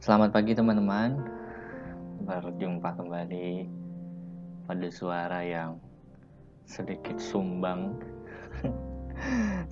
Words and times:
Selamat 0.00 0.32
pagi 0.32 0.56
teman-teman. 0.56 1.12
Berjumpa 2.24 2.96
kembali 2.96 3.68
pada 4.64 4.88
suara 4.88 5.44
yang 5.44 5.76
sedikit 6.64 7.20
sumbang. 7.20 8.00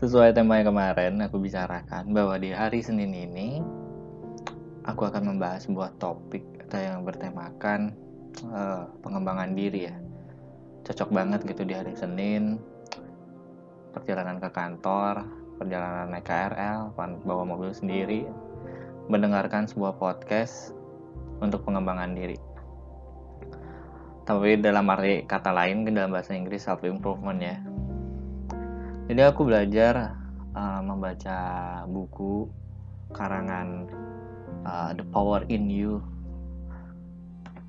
Sesuai 0.05 0.37
tema 0.37 0.61
yang 0.61 0.69
kemarin 0.69 1.17
aku 1.25 1.41
bicarakan 1.41 2.13
bahwa 2.13 2.37
di 2.37 2.53
hari 2.53 2.85
Senin 2.85 3.17
ini 3.17 3.65
Aku 4.85 5.09
akan 5.09 5.33
membahas 5.33 5.65
sebuah 5.65 5.97
topik 5.97 6.45
atau 6.69 6.77
yang 6.77 7.09
bertemakan 7.09 7.97
uh, 8.53 8.85
pengembangan 9.01 9.57
diri 9.57 9.89
ya. 9.89 9.97
Cocok 10.85 11.09
banget 11.09 11.41
gitu 11.49 11.65
di 11.65 11.73
hari 11.73 11.97
Senin. 11.97 12.61
Perjalanan 13.97 14.37
ke 14.45 14.53
kantor, 14.53 15.25
perjalanan 15.57 16.13
naik 16.13 16.29
KRL, 16.29 16.93
bawa 17.25 17.49
mobil 17.49 17.73
sendiri 17.73 18.29
mendengarkan 19.09 19.65
sebuah 19.65 19.97
podcast 19.97 20.77
untuk 21.41 21.65
pengembangan 21.65 22.13
diri. 22.13 22.37
Tapi 24.29 24.61
dalam 24.61 24.85
arti 24.93 25.25
kata 25.25 25.49
lain, 25.57 25.89
dalam 25.89 26.13
bahasa 26.13 26.37
Inggris 26.37 26.69
self 26.69 26.85
improvement 26.85 27.41
ya. 27.41 27.57
Jadi 29.09 29.21
aku 29.25 29.49
belajar 29.49 30.13
uh, 30.53 30.85
membaca 30.85 31.41
buku 31.89 32.53
karangan 33.17 33.89
uh, 34.69 34.93
The 34.93 35.05
Power 35.09 35.49
in 35.49 35.73
You. 35.73 36.05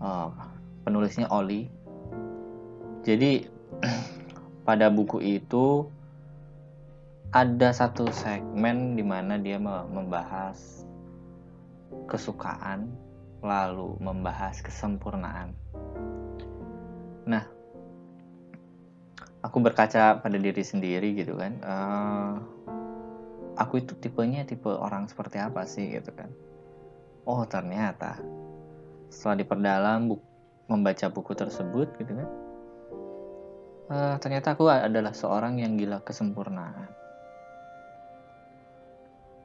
Uh, 0.04 0.36
penulisnya 0.84 1.32
Oli. 1.32 1.72
Jadi 3.08 3.48
pada 4.68 4.92
buku 4.92 5.24
itu 5.24 5.88
ada 7.32 7.72
satu 7.72 8.12
segmen 8.12 9.00
di 9.00 9.06
mana 9.06 9.40
dia 9.40 9.62
membahas 9.64 10.89
kesukaan 12.10 12.90
lalu 13.40 13.96
membahas 14.04 14.60
kesempurnaan. 14.60 15.56
Nah, 17.30 17.46
aku 19.40 19.58
berkaca 19.64 20.20
pada 20.20 20.38
diri 20.38 20.64
sendiri 20.64 21.16
gitu 21.16 21.40
kan. 21.40 21.54
Uh, 21.64 22.34
aku 23.56 23.84
itu 23.84 23.96
tipenya 24.00 24.44
tipe 24.44 24.68
orang 24.68 25.08
seperti 25.08 25.40
apa 25.40 25.64
sih 25.64 25.88
gitu 25.92 26.12
kan. 26.16 26.32
Oh 27.28 27.44
ternyata 27.46 28.20
setelah 29.10 29.44
diperdalam 29.44 30.00
buku, 30.16 30.26
membaca 30.70 31.06
buku 31.10 31.32
tersebut 31.34 31.88
gitu 32.00 32.14
kan. 32.14 32.30
Uh, 33.90 34.16
ternyata 34.22 34.54
aku 34.54 34.70
adalah 34.70 35.16
seorang 35.16 35.58
yang 35.58 35.74
gila 35.80 36.04
kesempurnaan. 36.06 36.94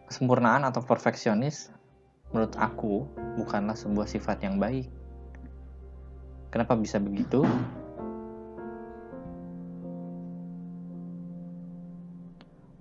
Kesempurnaan 0.05 0.69
atau 0.69 0.85
perfeksionis 0.85 1.73
menurut 2.35 2.59
aku 2.59 3.07
bukanlah 3.39 3.79
sebuah 3.79 4.11
sifat 4.11 4.43
yang 4.43 4.59
baik. 4.59 4.91
Kenapa 6.51 6.75
bisa 6.75 6.99
begitu? 6.99 7.47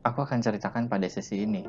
Aku 0.01 0.25
akan 0.25 0.41
ceritakan 0.41 0.89
pada 0.89 1.05
sesi 1.05 1.45
ini. 1.45 1.61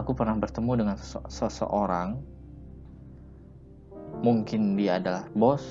Aku 0.00 0.16
pernah 0.16 0.36
bertemu 0.36 0.72
dengan 0.80 0.96
seseorang, 1.28 2.20
mungkin 4.24 4.80
dia 4.80 4.96
adalah 4.96 5.28
bos, 5.32 5.64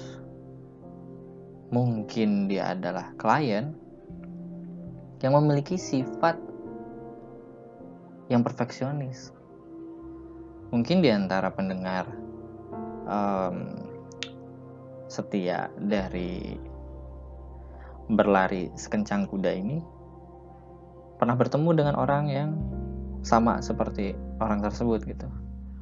mungkin 1.73 2.45
dia 2.45 2.77
adalah 2.77 3.13
klien, 3.17 3.73
yang 5.21 5.33
memiliki 5.37 5.77
sifat 5.77 6.37
yang 8.29 8.41
perfeksionis 8.41 9.34
mungkin 10.75 10.99
di 10.99 11.07
antara 11.07 11.55
pendengar 11.55 12.03
um, 13.07 13.79
setia 15.07 15.71
dari 15.79 16.59
berlari 18.11 18.67
sekencang 18.75 19.31
kuda 19.31 19.55
ini 19.55 19.79
pernah 21.15 21.39
bertemu 21.39 21.71
dengan 21.71 21.95
orang 21.95 22.27
yang 22.27 22.51
sama 23.23 23.63
seperti 23.63 24.19
orang 24.43 24.59
tersebut 24.59 25.07
gitu. 25.07 25.31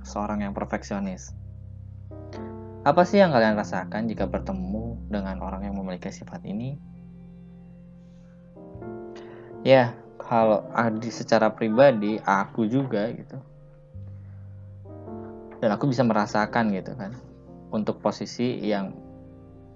Seorang 0.06 0.46
yang 0.46 0.54
perfeksionis. 0.54 1.34
Apa 2.86 3.02
sih 3.02 3.18
yang 3.18 3.34
kalian 3.34 3.58
rasakan 3.58 4.06
jika 4.06 4.30
bertemu 4.30 5.10
dengan 5.10 5.42
orang 5.42 5.66
yang 5.66 5.74
memiliki 5.74 6.14
sifat 6.14 6.46
ini? 6.46 6.78
Ya 9.66 9.98
kalau 10.22 10.70
adi 10.70 11.10
secara 11.10 11.50
pribadi 11.50 12.22
aku 12.22 12.70
juga 12.70 13.10
gitu 13.10 13.42
dan 15.64 15.72
aku 15.72 15.88
bisa 15.88 16.04
merasakan 16.04 16.76
gitu 16.76 16.92
kan 17.00 17.16
untuk 17.72 18.04
posisi 18.04 18.60
yang 18.68 18.92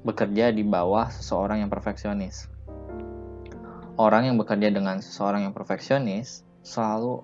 bekerja 0.03 0.51
di 0.51 0.67
bawah 0.67 1.07
seseorang 1.07 1.63
yang 1.63 1.71
perfeksionis 1.71 2.51
orang 3.95 4.27
yang 4.27 4.35
bekerja 4.35 4.67
dengan 4.67 4.99
seseorang 4.99 5.47
yang 5.47 5.55
perfeksionis 5.55 6.43
selalu 6.59 7.23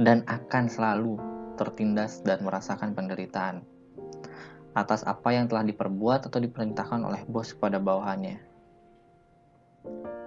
dan 0.00 0.24
akan 0.24 0.72
selalu 0.72 1.20
tertindas 1.60 2.24
dan 2.24 2.40
merasakan 2.40 2.96
penderitaan 2.96 3.60
atas 4.72 5.04
apa 5.04 5.36
yang 5.36 5.44
telah 5.44 5.68
diperbuat 5.68 6.32
atau 6.32 6.40
diperintahkan 6.40 6.98
oleh 7.06 7.22
bos 7.30 7.54
kepada 7.54 7.78
bawahannya. 7.78 8.42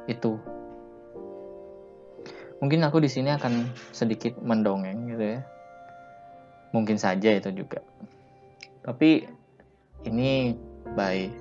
Itu. 0.08 0.40
Mungkin 2.64 2.80
aku 2.88 3.04
di 3.04 3.12
sini 3.12 3.36
akan 3.36 3.68
sedikit 3.92 4.40
mendongeng 4.40 5.12
gitu 5.12 5.36
ya 5.36 5.44
mungkin 6.72 7.00
saja 7.00 7.32
itu 7.32 7.52
juga. 7.54 7.84
Tapi 8.84 9.28
ini 10.08 10.56
baik 10.96 11.32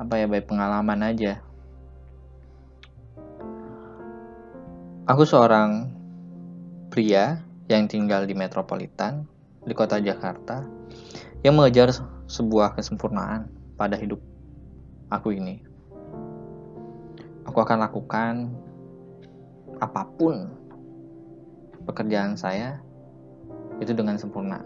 apa 0.00 0.14
ya 0.16 0.26
baik 0.28 0.48
pengalaman 0.48 1.00
aja. 1.04 1.40
Aku 5.04 5.26
seorang 5.26 5.90
pria 6.88 7.42
yang 7.66 7.86
tinggal 7.90 8.24
di 8.24 8.34
metropolitan 8.34 9.26
di 9.64 9.74
kota 9.76 10.00
Jakarta 10.00 10.64
yang 11.44 11.56
mengejar 11.56 11.92
sebuah 12.30 12.78
kesempurnaan 12.78 13.50
pada 13.74 13.98
hidup 13.98 14.22
aku 15.10 15.34
ini. 15.34 15.60
Aku 17.44 17.58
akan 17.58 17.82
lakukan 17.82 18.32
apa 19.80 20.04
pun 20.14 20.52
pekerjaan 21.88 22.36
saya 22.36 22.78
itu 23.80 23.96
dengan 23.96 24.20
sempurna. 24.20 24.60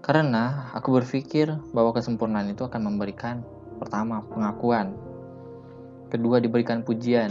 Karena 0.00 0.72
aku 0.72 0.96
berpikir 0.98 1.52
bahwa 1.76 1.92
kesempurnaan 1.92 2.48
itu 2.48 2.64
akan 2.64 2.80
memberikan 2.80 3.44
pertama 3.76 4.24
pengakuan, 4.26 4.96
kedua 6.08 6.40
diberikan 6.40 6.80
pujian, 6.80 7.28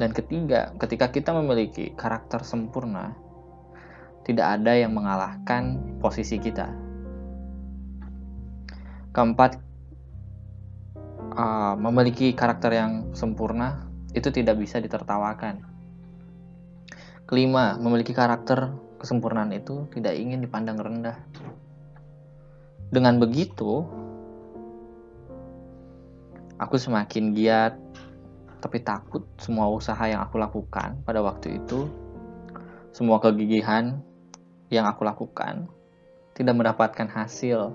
dan 0.00 0.10
ketiga 0.16 0.72
ketika 0.80 1.12
kita 1.12 1.36
memiliki 1.36 1.92
karakter 1.92 2.40
sempurna, 2.40 3.12
tidak 4.24 4.58
ada 4.58 4.72
yang 4.72 4.96
mengalahkan 4.96 5.76
posisi 6.00 6.40
kita. 6.40 6.72
Keempat, 9.12 9.60
memiliki 11.76 12.32
karakter 12.32 12.72
yang 12.72 12.92
sempurna 13.12 13.84
itu 14.16 14.32
tidak 14.32 14.56
bisa 14.56 14.80
ditertawakan. 14.80 15.60
Kelima, 17.28 17.76
memiliki 17.76 18.16
karakter 18.16 18.72
kesempurnaan 19.02 19.50
itu 19.50 19.90
tidak 19.90 20.14
ingin 20.14 20.38
dipandang 20.38 20.78
rendah. 20.78 21.18
Dengan 22.94 23.18
begitu, 23.18 23.82
aku 26.62 26.78
semakin 26.78 27.34
giat, 27.34 27.74
tapi 28.62 28.78
takut 28.78 29.26
semua 29.42 29.66
usaha 29.66 30.06
yang 30.06 30.22
aku 30.22 30.38
lakukan 30.38 31.02
pada 31.02 31.18
waktu 31.18 31.58
itu, 31.58 31.90
semua 32.94 33.18
kegigihan 33.18 33.98
yang 34.70 34.86
aku 34.86 35.02
lakukan 35.02 35.66
tidak 36.38 36.54
mendapatkan 36.54 37.10
hasil. 37.10 37.74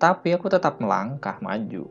Tapi 0.00 0.32
aku 0.34 0.48
tetap 0.50 0.80
melangkah 0.82 1.38
maju 1.44 1.86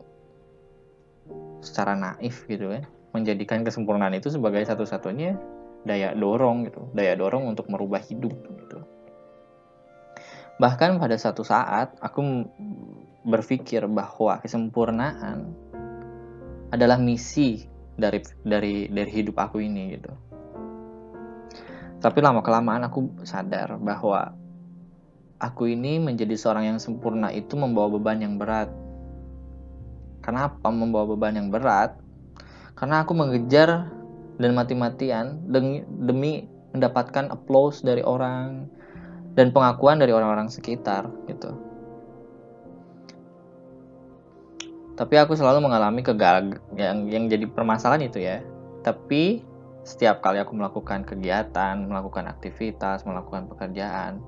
secara 1.62 1.94
naif 1.94 2.44
gitu 2.50 2.74
kan, 2.74 2.84
menjadikan 3.14 3.62
kesempurnaan 3.62 4.18
itu 4.18 4.34
sebagai 4.34 4.66
satu-satunya 4.66 5.38
daya 5.88 6.12
dorong 6.12 6.68
gitu 6.68 6.92
daya 6.92 7.16
dorong 7.16 7.48
untuk 7.56 7.72
merubah 7.72 8.04
hidup 8.04 8.36
gitu. 8.36 8.80
Bahkan 10.60 11.00
pada 11.00 11.16
satu 11.16 11.48
saat 11.48 11.96
aku 12.04 12.20
berpikir 13.24 13.88
bahwa 13.88 14.44
kesempurnaan 14.44 15.56
adalah 16.70 17.00
misi 17.00 17.64
dari 17.96 18.20
dari 18.44 18.92
dari 18.92 19.12
hidup 19.12 19.40
aku 19.40 19.64
ini 19.64 19.96
gitu. 19.96 20.12
Tapi 22.00 22.20
lama 22.24 22.40
kelamaan 22.40 22.88
aku 22.88 23.24
sadar 23.28 23.76
bahwa 23.80 24.36
aku 25.40 25.72
ini 25.72 26.00
menjadi 26.00 26.36
seorang 26.36 26.76
yang 26.76 26.80
sempurna 26.80 27.32
itu 27.32 27.56
membawa 27.60 27.92
beban 27.96 28.20
yang 28.24 28.36
berat. 28.40 28.72
Kenapa 30.24 30.68
membawa 30.72 31.16
beban 31.16 31.36
yang 31.40 31.52
berat? 31.52 31.96
Karena 32.76 33.04
aku 33.04 33.12
mengejar 33.16 33.92
dan 34.40 34.56
mati-matian 34.56 35.44
demi, 35.52 36.48
mendapatkan 36.72 37.28
applause 37.30 37.84
dari 37.84 38.00
orang 38.02 38.72
dan 39.36 39.52
pengakuan 39.52 40.00
dari 40.00 40.16
orang-orang 40.16 40.48
sekitar 40.48 41.12
gitu. 41.28 41.54
Tapi 44.96 45.16
aku 45.16 45.36
selalu 45.36 45.64
mengalami 45.64 46.04
kegal 46.04 46.60
yang 46.76 47.08
yang 47.08 47.32
jadi 47.32 47.48
permasalahan 47.48 48.08
itu 48.08 48.20
ya. 48.20 48.44
Tapi 48.84 49.44
setiap 49.88 50.20
kali 50.20 50.44
aku 50.44 50.56
melakukan 50.56 51.08
kegiatan, 51.08 51.88
melakukan 51.88 52.28
aktivitas, 52.28 53.08
melakukan 53.08 53.48
pekerjaan, 53.48 54.20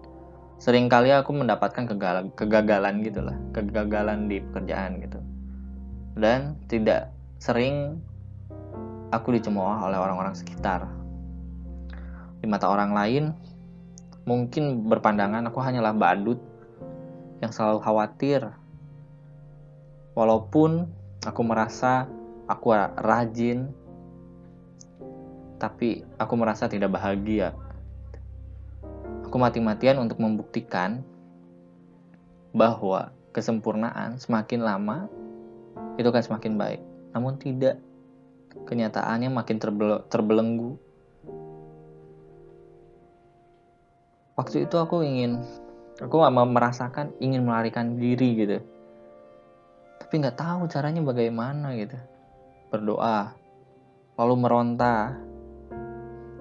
sering 0.60 0.88
kali 0.88 1.12
aku 1.12 1.36
mendapatkan 1.36 1.90
kegagalan, 1.90 2.32
kegagalan 2.40 3.04
gitu 3.04 3.20
lah, 3.20 3.36
kegagalan 3.52 4.32
di 4.32 4.40
pekerjaan 4.40 5.04
gitu. 5.04 5.20
Dan 6.16 6.56
tidak 6.72 7.12
sering 7.42 8.00
aku 9.12 9.36
dicemooh 9.36 9.84
oleh 9.84 10.00
orang-orang 10.00 10.34
sekitar. 10.34 10.88
Di 12.42 12.48
mata 12.50 12.72
orang 12.72 12.96
lain, 12.96 13.24
mungkin 14.26 14.88
berpandangan 14.88 15.46
aku 15.52 15.60
hanyalah 15.62 15.94
badut 15.94 16.40
yang 17.44 17.52
selalu 17.52 17.84
khawatir. 17.84 18.42
Walaupun 20.16 20.88
aku 21.28 21.42
merasa 21.44 22.08
aku 22.48 22.74
rajin, 22.98 23.70
tapi 25.62 26.02
aku 26.18 26.34
merasa 26.40 26.66
tidak 26.66 26.96
bahagia. 26.96 27.54
Aku 29.28 29.38
mati-matian 29.38 30.02
untuk 30.02 30.20
membuktikan 30.20 31.06
bahwa 32.52 33.16
kesempurnaan 33.32 34.20
semakin 34.20 34.60
lama 34.60 35.08
itu 35.96 36.10
kan 36.12 36.24
semakin 36.26 36.60
baik. 36.60 36.82
Namun 37.16 37.40
tidak 37.40 37.80
kenyataannya 38.54 39.30
makin 39.32 39.58
terbelenggu. 40.08 40.76
Waktu 44.36 44.66
itu 44.66 44.76
aku 44.80 45.04
ingin, 45.04 45.44
aku 46.02 46.16
merasakan 46.28 47.14
ingin 47.22 47.46
melarikan 47.46 48.00
diri 48.00 48.30
gitu. 48.40 48.58
Tapi 50.02 50.14
nggak 50.18 50.40
tahu 50.40 50.68
caranya 50.68 51.04
bagaimana 51.06 51.78
gitu. 51.78 51.96
Berdoa, 52.74 53.36
lalu 54.18 54.34
meronta. 54.40 55.16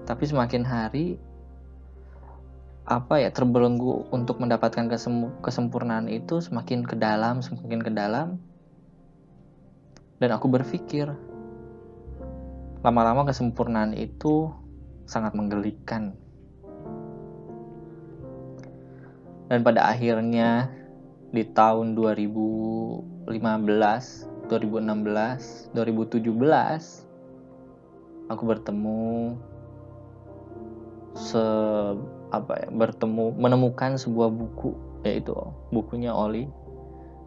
Tapi 0.07 0.23
semakin 0.25 0.63
hari 0.65 1.19
apa 2.89 3.21
ya 3.21 3.29
terbelenggu 3.31 4.09
untuk 4.11 4.41
mendapatkan 4.41 4.89
kesempurnaan 5.39 6.11
itu 6.11 6.41
semakin 6.41 6.83
ke 6.83 6.97
dalam, 6.97 7.39
semakin 7.39 7.79
ke 7.79 7.91
dalam. 7.93 8.41
Dan 10.17 10.35
aku 10.35 10.49
berpikir, 10.49 11.13
lama-lama 12.81 13.29
kesempurnaan 13.29 13.93
itu 13.93 14.49
sangat 15.05 15.37
menggelikan. 15.37 16.17
Dan 19.53 19.61
pada 19.61 19.93
akhirnya 19.93 20.73
di 21.29 21.45
tahun 21.45 21.93
2015, 21.93 23.29
2016, 23.29 24.49
2017 24.49 27.11
aku 28.31 28.47
bertemu 28.47 29.35
se 31.11 31.43
apa 32.31 32.63
ya 32.63 32.71
bertemu 32.71 33.35
menemukan 33.35 33.99
sebuah 33.99 34.31
buku 34.31 34.71
yaitu 35.03 35.35
bukunya 35.75 36.15
Oli 36.15 36.47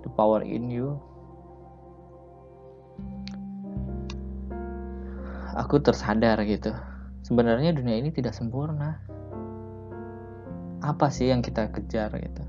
The 0.00 0.08
Power 0.16 0.40
in 0.40 0.72
You 0.72 0.96
aku 5.54 5.78
tersadar 5.80 6.42
gitu. 6.44 6.74
Sebenarnya 7.24 7.72
dunia 7.72 7.96
ini 7.96 8.10
tidak 8.10 8.36
sempurna. 8.36 9.00
Apa 10.84 11.08
sih 11.08 11.32
yang 11.32 11.40
kita 11.40 11.72
kejar 11.72 12.12
gitu? 12.20 12.44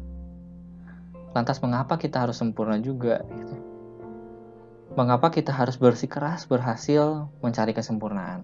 Lantas 1.32 1.64
mengapa 1.64 1.96
kita 1.96 2.28
harus 2.28 2.36
sempurna 2.36 2.76
juga 2.82 3.24
gitu? 3.32 3.56
Mengapa 5.00 5.32
kita 5.32 5.56
harus 5.56 5.80
bersikeras 5.80 6.50
berhasil 6.50 7.32
mencari 7.40 7.72
kesempurnaan? 7.72 8.44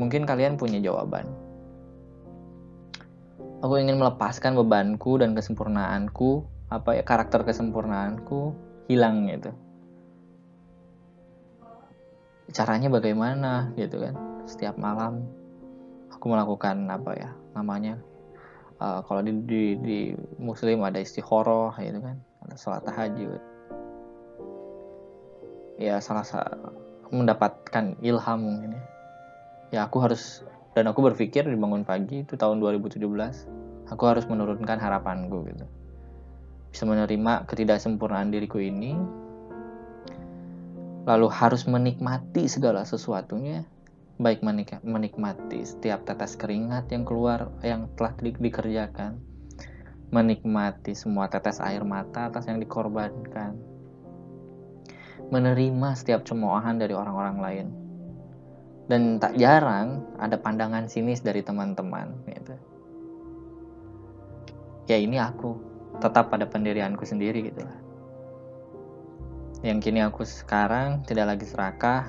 Mungkin 0.00 0.24
kalian 0.24 0.56
punya 0.56 0.80
jawaban. 0.80 1.28
Aku 3.60 3.80
ingin 3.80 4.00
melepaskan 4.00 4.56
bebanku 4.56 5.20
dan 5.20 5.32
kesempurnaanku 5.36 6.44
apa 6.68 6.96
ya 6.96 7.04
karakter 7.04 7.44
kesempurnaanku 7.44 8.56
hilang 8.88 9.28
gitu 9.28 9.52
caranya 12.52 12.92
bagaimana 12.92 13.72
gitu 13.78 14.02
kan. 14.02 14.14
Setiap 14.44 14.76
malam 14.76 15.24
aku 16.12 16.28
melakukan 16.28 16.84
apa 16.90 17.10
ya 17.16 17.30
namanya 17.56 17.96
uh, 18.80 19.00
kalau 19.06 19.24
di, 19.24 19.32
di 19.44 19.62
di 19.80 19.98
muslim 20.36 20.84
ada 20.84 21.00
istihoroh 21.00 21.72
gitu 21.80 22.00
kan. 22.02 22.20
Ada 22.44 22.54
sholat 22.60 22.82
tahajud. 22.84 23.40
Ya 25.80 25.98
salah 25.98 26.26
satu 26.26 26.70
mendapatkan 27.14 27.96
ilham 28.04 28.38
mungkin 28.40 28.76
ya. 28.76 28.82
Ya 29.72 29.80
aku 29.88 30.02
harus 30.04 30.44
dan 30.74 30.90
aku 30.90 31.06
berpikir 31.06 31.46
di 31.46 31.56
bangun 31.56 31.86
pagi 31.86 32.26
itu 32.26 32.34
tahun 32.34 32.58
2017 32.58 32.98
aku 33.90 34.02
harus 34.04 34.24
menurunkan 34.26 34.78
harapanku 34.78 35.46
gitu. 35.48 35.66
Bisa 36.74 36.82
menerima 36.84 37.46
ketidaksempurnaan 37.46 38.34
diriku 38.34 38.58
ini 38.58 38.98
lalu 41.04 41.28
harus 41.28 41.68
menikmati 41.68 42.48
segala 42.48 42.84
sesuatunya. 42.88 43.68
Baik 44.14 44.46
menikmati 44.86 45.66
setiap 45.66 46.06
tetes 46.06 46.38
keringat 46.38 46.86
yang 46.94 47.02
keluar 47.04 47.50
yang 47.60 47.90
telah 47.98 48.14
di 48.16 48.32
dikerjakan. 48.32 49.20
Menikmati 50.14 50.94
semua 50.94 51.26
tetes 51.26 51.58
air 51.58 51.82
mata 51.82 52.30
atas 52.30 52.46
yang 52.46 52.62
dikorbankan. 52.62 53.58
Menerima 55.34 55.88
setiap 55.98 56.22
cemoohan 56.22 56.78
dari 56.78 56.94
orang-orang 56.94 57.38
lain. 57.42 57.66
Dan 58.86 59.18
tak 59.18 59.34
jarang 59.40 60.04
ada 60.20 60.38
pandangan 60.38 60.86
sinis 60.86 61.24
dari 61.24 61.42
teman-teman 61.42 62.14
gitu. 62.30 62.54
Ya 64.86 65.00
ini 65.00 65.16
aku 65.16 65.56
tetap 65.98 66.28
pada 66.28 66.44
pendirianku 66.44 67.02
sendiri 67.02 67.48
gitu 67.50 67.64
lah 67.64 67.83
yang 69.64 69.80
kini 69.80 70.04
aku 70.04 70.28
sekarang 70.28 71.08
tidak 71.08 71.32
lagi 71.32 71.48
serakah, 71.48 72.04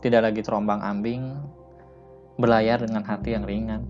tidak 0.00 0.24
lagi 0.24 0.40
terombang 0.40 0.80
ambing, 0.80 1.36
berlayar 2.40 2.80
dengan 2.80 3.04
hati 3.04 3.36
yang 3.36 3.44
ringan. 3.44 3.84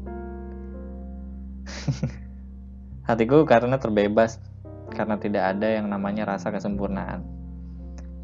Hatiku 3.07 3.47
karena 3.47 3.79
terbebas, 3.79 4.43
karena 4.91 5.15
tidak 5.23 5.47
ada 5.47 5.79
yang 5.79 5.87
namanya 5.87 6.27
rasa 6.27 6.51
kesempurnaan. 6.51 7.23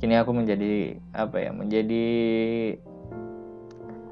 Kini 0.03 0.19
aku 0.19 0.35
menjadi 0.35 0.99
apa 1.15 1.39
ya, 1.39 1.55
menjadi 1.55 2.07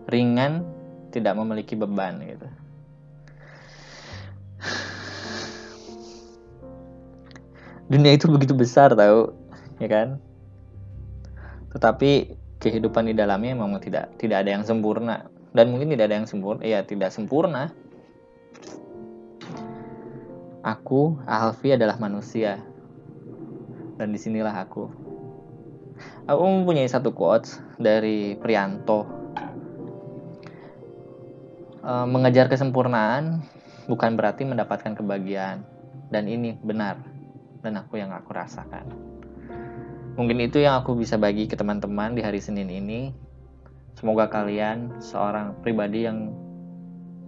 ringan, 0.06 0.62
tidak 1.10 1.34
memiliki 1.34 1.74
beban 1.74 2.22
gitu. 2.22 2.46
Dunia 7.90 8.14
itu 8.14 8.30
begitu 8.30 8.54
besar 8.54 8.94
tahu, 8.94 9.34
ya 9.82 9.90
kan? 9.90 10.22
Tetapi 11.78 12.34
kehidupan 12.58 13.06
di 13.06 13.14
dalamnya 13.14 13.54
memang 13.54 13.78
tidak 13.78 14.10
tidak 14.18 14.42
ada 14.42 14.50
yang 14.50 14.66
sempurna. 14.66 15.30
Dan 15.54 15.70
mungkin 15.70 15.94
tidak 15.94 16.10
ada 16.10 16.16
yang 16.18 16.26
sempurna 16.26 16.66
ya 16.66 16.82
tidak 16.82 17.14
sempurna. 17.14 17.70
Aku 20.66 21.22
Alfi 21.22 21.78
adalah 21.78 21.94
manusia. 22.02 22.58
Dan 23.94 24.10
di 24.10 24.18
sinilah 24.18 24.58
aku. 24.58 24.90
Aku 26.26 26.42
mempunyai 26.42 26.90
satu 26.90 27.14
quotes 27.14 27.62
dari 27.78 28.34
Prianto. 28.42 29.06
E, 31.78 31.92
mengejar 32.10 32.50
kesempurnaan 32.50 33.46
bukan 33.86 34.18
berarti 34.18 34.42
mendapatkan 34.42 34.98
kebahagiaan. 34.98 35.62
Dan 36.10 36.26
ini 36.26 36.58
benar. 36.58 36.98
Dan 37.62 37.78
aku 37.78 38.02
yang 38.02 38.10
aku 38.10 38.34
rasakan 38.34 39.08
Mungkin 40.18 40.42
itu 40.42 40.58
yang 40.58 40.82
aku 40.82 40.98
bisa 40.98 41.14
bagi 41.14 41.46
ke 41.46 41.54
teman-teman 41.54 42.18
di 42.18 42.26
hari 42.26 42.42
Senin 42.42 42.66
ini. 42.66 43.14
Semoga 43.94 44.26
kalian 44.26 44.98
seorang 44.98 45.62
pribadi 45.62 46.10
yang 46.10 46.34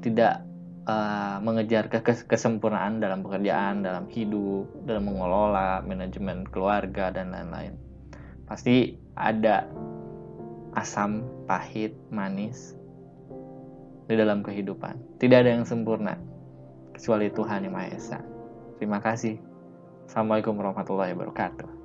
tidak 0.02 0.42
uh, 0.90 1.38
mengejar 1.38 1.86
ke 1.86 2.02
kesempurnaan 2.02 2.98
dalam 2.98 3.22
pekerjaan, 3.22 3.86
dalam 3.86 4.10
hidup, 4.10 4.66
dalam 4.90 5.06
mengelola 5.06 5.86
manajemen 5.86 6.42
keluarga 6.50 7.14
dan 7.14 7.30
lain-lain. 7.30 7.78
Pasti 8.50 8.98
ada 9.14 9.70
asam, 10.74 11.22
pahit, 11.46 11.94
manis 12.10 12.74
di 14.10 14.18
dalam 14.18 14.42
kehidupan. 14.42 15.22
Tidak 15.22 15.38
ada 15.46 15.54
yang 15.54 15.62
sempurna 15.62 16.18
kecuali 16.90 17.30
Tuhan 17.30 17.70
Yang 17.70 17.74
Maha 17.74 17.88
Esa. 17.94 18.18
Terima 18.82 18.98
kasih. 18.98 19.38
Assalamualaikum 20.10 20.58
warahmatullahi 20.58 21.14
wabarakatuh. 21.14 21.79